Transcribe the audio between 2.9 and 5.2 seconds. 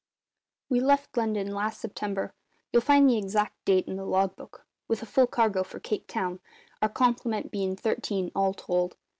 the exact date in the log book with a